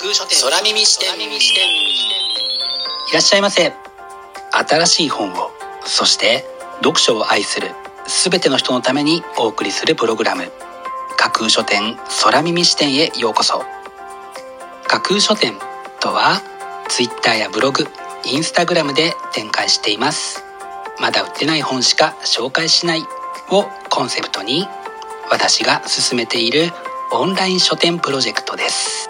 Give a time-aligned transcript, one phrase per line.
[0.00, 0.42] 空書店。
[0.42, 1.10] 空耳視点。
[1.10, 1.12] い
[3.12, 3.74] らっしゃいませ。
[4.50, 5.50] 新しい本を
[5.84, 6.46] そして
[6.76, 7.68] 読書を愛する
[8.06, 10.50] 全ての人のためにお送りするプログラム。
[11.18, 13.62] 架空書店空耳視点へようこそ。
[14.86, 15.52] 架空書店
[16.00, 16.40] とは
[16.88, 17.84] Twitter やブログ
[18.24, 20.42] インスタグラムで展開しています。
[20.98, 23.02] まだ売ってない本しか紹介しない
[23.50, 24.66] をコンセプトに
[25.30, 26.70] 私が進めている
[27.12, 29.09] オンライン書店プロジェクトです。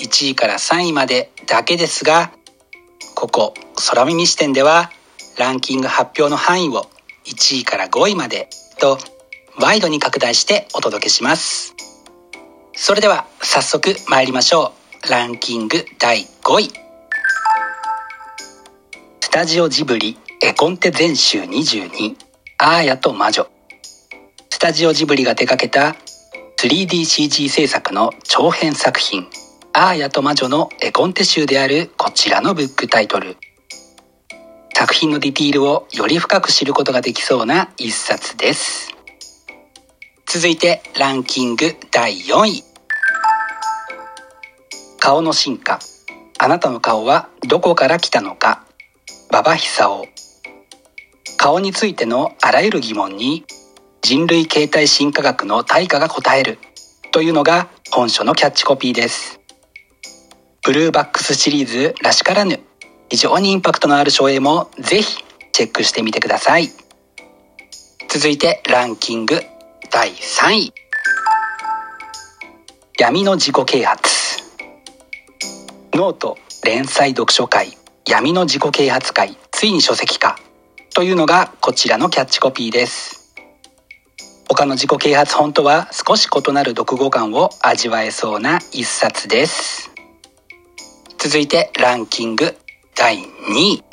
[0.00, 2.32] 1位から3位までだけですが
[3.14, 3.54] ここ
[3.88, 4.90] 空耳視点では
[5.38, 6.86] ランキング発表の範囲を
[7.24, 8.48] 1位から5位まで
[8.78, 8.98] と
[9.60, 11.74] ワイドに拡大してお届けします。
[12.74, 14.72] それでは早速参りましょ
[15.04, 15.10] う。
[15.10, 16.70] ランキング第5位。
[19.20, 22.16] スタジオジブリ絵コンテ全集22
[22.58, 23.48] アーヤと魔女。
[24.48, 25.96] スタジオジブリが手掛けた
[26.56, 29.26] 3DCG 制作の長編作品。
[29.80, 33.36] アーヤと魔女の絵コンテ集であるこちらのブックタイトル。
[34.74, 38.92] 作品のディティールをより深く知ることができそうな一冊です。
[40.26, 42.64] 続いてランキング第4位。
[44.98, 45.78] 顔の進化。
[46.40, 48.64] あなたの顔はどこから来たのか。
[49.30, 50.06] 馬場久夫。
[51.36, 53.44] 顔についてのあらゆる疑問に
[54.02, 56.58] 人類形態進化学の対価が答える
[57.12, 59.37] というのが本書のキャッチコピーです。
[60.68, 62.60] ブルーバックスシリーズらしからぬ
[63.08, 66.68] 非常にインパクトのある書影もぜひチェックしてみてください。
[68.06, 69.40] 続いてランキング
[69.90, 70.74] 第3位。
[72.98, 74.10] 闇の自己啓発。
[75.94, 77.78] ノート連載読書会。
[78.06, 79.38] 闇の自己啓発会。
[79.50, 80.38] ついに書籍化。
[80.92, 83.34] というのがこちらのキャッチコピーです。
[84.50, 89.87] 他の自己啓発本とは少し異なる読後感を味わえそうな一冊です。
[91.20, 92.56] 続いてランキング
[92.96, 93.22] 第2
[93.58, 93.84] 位。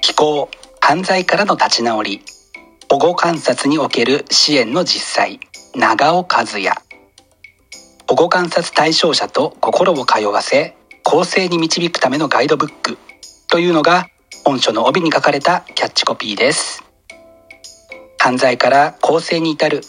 [0.00, 0.50] 気候
[0.80, 2.20] 犯罪からの立ち直り。
[2.90, 5.38] 保護観察における支援の実際。
[5.76, 6.72] 長尾和也。
[8.08, 12.98] 保護観察対象者と心を通わせ公正に導くためのガイドブック。
[13.46, 14.08] というのが
[14.44, 16.82] 本書の帯に書かれたキャッチコピーです。
[18.18, 19.82] 犯罪から公正に至る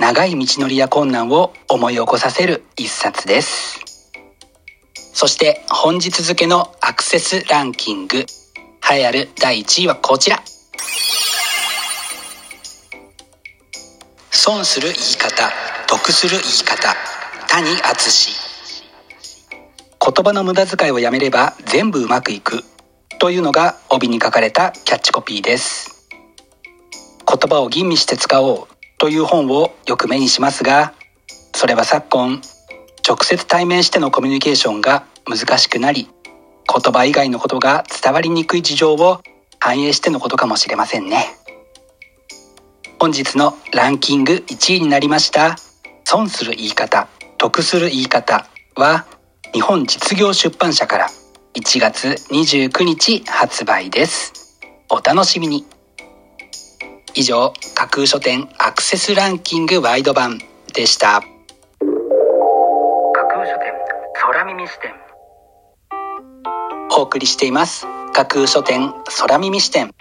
[0.00, 3.85] 長い道のりや困難を思い起こさせる一冊です。
[5.16, 8.26] そして本日付のアクセスランキング栄
[9.00, 10.42] えある第1位はこちら。
[14.30, 15.50] 損する言い方
[15.88, 16.94] 得する言い方
[17.48, 18.30] 谷敦
[20.04, 22.62] 言葉の無駄遣いをやめれば全部うまくいく
[23.18, 26.10] というのが帯に書かれたキャッチコピーです。
[27.26, 28.68] 言葉を吟味して使おう
[28.98, 30.92] という本をよく目にしますが
[31.54, 32.42] それは昨今
[33.06, 36.08] 直接対面してのコミュニケーションが難しくなり
[36.68, 39.20] 言葉以外のことが伝わりにくい事情を
[39.60, 41.26] 反映してのことかもしれませんね。
[42.98, 45.56] 本日のランキング1位になりました
[46.04, 49.06] 損する言い方得する言い方は
[49.52, 51.08] 日本実業出版社から
[51.54, 54.60] 1月29日発売です。
[54.90, 55.64] お楽しみに。
[57.14, 60.38] 以上架空書店アクセスランキングワイド版
[60.74, 61.35] でした。
[64.28, 64.92] 空耳視点。
[66.98, 67.86] お送りしています。
[68.12, 69.92] 架空書店空耳視点。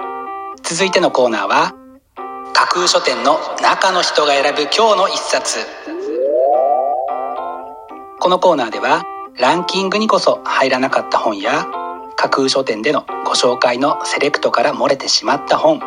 [0.64, 1.76] 続いてのコーナーは
[2.56, 5.60] 架空書店の中の人が選ぶ今日の一冊。
[8.20, 9.04] このコーナーでは
[9.38, 11.68] ランキングにこそ入らなかった本や
[12.16, 15.80] 架空書店でのご紹介のセレクトから漏れてしまった本。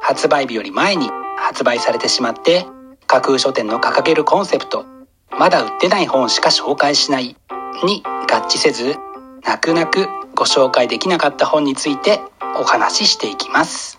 [0.00, 2.64] 発売日より前に発売されてしまって
[3.06, 4.86] 架空書店の掲げるコンセプト
[5.38, 7.36] まだ売ってない本しか紹介しない。
[7.84, 8.96] に合致せず
[9.44, 12.20] 泣く泣くご紹介できなかった本について
[12.58, 13.98] お話ししていきます。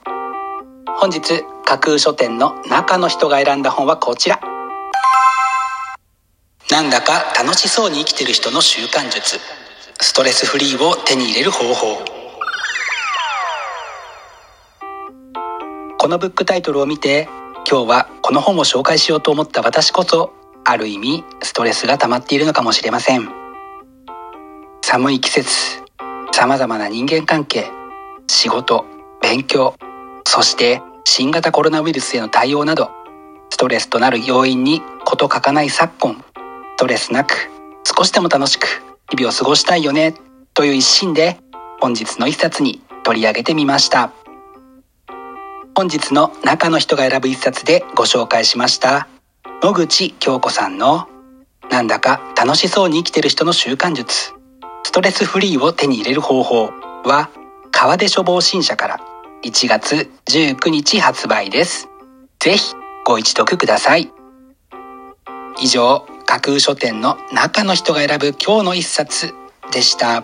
[0.99, 4.39] 本日架空書店の中の人が選んだ本はこちら。
[6.71, 9.39] なんだか楽しそうに生きてる人の習慣術。
[9.99, 12.17] ストレスフリーを手に入れる方法。
[15.97, 17.27] このブックタイトルを見て
[17.69, 20.31] 今日はこの本を紹介しようと思った私こそ
[20.63, 23.46] ある意味ストレスが溜まっているのかもしれません。
[24.89, 25.83] 寒い季節
[26.31, 27.69] 様々な人間関係
[28.27, 28.85] 仕事
[29.21, 29.75] 勉強
[30.25, 32.89] そして新型コロナウイルスへの対応など
[33.49, 36.23] ストレスとなる要因に事欠かない昨今
[36.77, 37.49] ストレスなく
[37.83, 38.65] 少しでも楽しく
[39.09, 40.13] 日々を過ごしたいよね
[40.53, 41.37] という一心で
[41.81, 44.13] 本日の一冊に取り上げてみました。
[45.75, 49.07] 本日の中の人が選ぶ一冊でご紹介しました
[49.61, 51.07] 野口京子さんの
[51.69, 54.36] なんだか楽しそうに生きてる人の習慣術。
[54.87, 56.71] ストレスフリーを手に入れる方法
[57.03, 57.29] は
[57.71, 58.99] 川出処方新社から
[59.43, 61.89] 1月19日発売です。
[62.39, 62.73] ぜひ
[63.05, 64.09] ご一読ください。
[65.59, 69.33] 以上、架空書店の中の人が選ぶ今日の一冊
[69.73, 70.23] でした。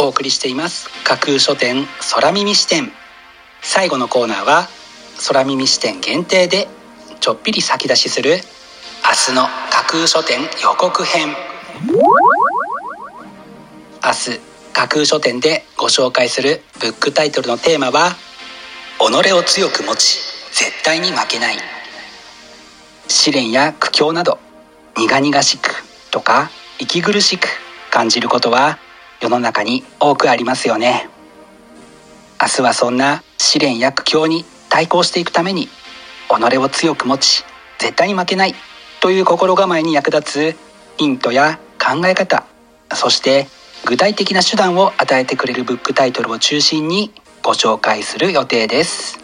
[0.00, 2.90] お送りしています架空書店空耳視点
[3.62, 4.68] 最後のコーナーは
[5.26, 6.68] 空耳視点限定で
[7.20, 8.38] ちょっぴり先出しする
[9.04, 11.34] 明日の架空書店予告編。
[14.04, 14.40] 明日
[14.72, 18.16] 架空書店でご紹介するブックタイトルのテーマは
[18.98, 20.18] 「己を強く持ち
[20.52, 21.58] 絶対に負けない」
[23.08, 24.38] 試練や苦境など
[24.96, 27.48] 苦々しくとか息苦しく
[27.90, 28.78] 感じることは
[29.20, 31.08] 世の中に多くありますよね。
[32.40, 34.44] 明日はそんな試練や苦境に
[34.78, 37.44] 対抗していくために己を強く持ち
[37.80, 38.54] 絶対に負けない
[39.00, 40.56] という心構えに役立つ
[40.98, 42.44] ヒントや考え方
[42.94, 43.48] そして
[43.84, 47.10] 具体的な手段を与えてくれるブックタイトルを中心に
[47.42, 49.18] ご紹介する予定です。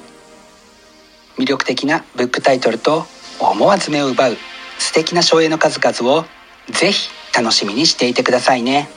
[1.39, 3.05] 魅力的なブックタイトルと
[3.39, 4.37] 思わず目を奪う
[4.79, 6.25] 素敵な省エの数々を
[6.69, 8.89] ぜひ楽しみにしていてくださいね。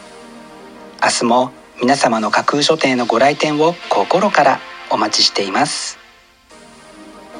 [1.03, 6.06] 明日も皆様の架空書店へのご来店を心からお待ちしています。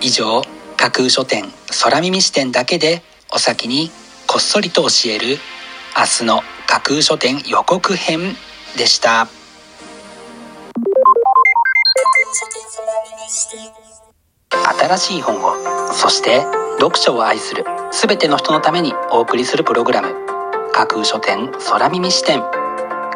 [0.02, 0.42] 以上
[0.78, 1.46] 架空書店
[1.82, 3.02] 空耳視点だけで
[3.34, 3.92] お先に
[4.28, 5.38] こっそりと教える
[5.98, 8.36] 明日の架空書店予告編
[8.78, 9.28] でした。
[14.80, 16.42] 新しい本をそして
[16.80, 20.14] 読書を愛する全ての人のためにお送りするプログラム。
[20.74, 22.42] 架空書店空耳視点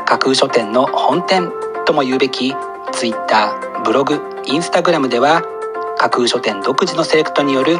[0.05, 1.51] 架空書店の本店
[1.85, 2.55] とも言うべき
[2.91, 3.53] Twitter
[3.85, 5.43] ブログインスタグラムでは
[6.01, 7.77] 架空書店独自のセレクトによる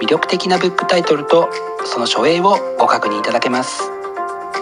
[0.00, 1.50] 魅力的なブックタイトルと
[1.84, 3.82] その書影をご確認いただけます。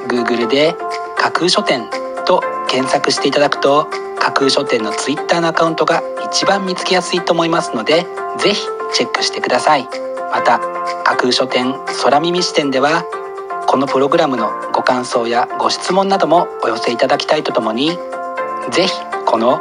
[0.09, 0.75] Google で
[1.17, 1.89] 架空書店
[2.27, 3.87] と検索していただくと
[4.19, 8.05] 架空書店の Twitter のアカウントが一番見つけやすいと思いますので
[8.39, 9.89] ぜひチェックしてください。
[10.33, 10.59] また
[11.05, 13.05] 架空書店空耳視点では
[13.69, 17.91] このプログラムのご感想やご質問などもお寄せいただきたいとともに
[18.73, 18.93] ぜひ
[19.27, 19.61] この